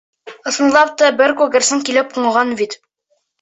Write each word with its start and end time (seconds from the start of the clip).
Ысынлап 0.51 0.95
та 1.01 1.09
бер 1.19 1.33
күгәрсен 1.41 1.85
килеп 1.91 2.11
ҡунған 2.17 2.57
икән. 2.57 2.75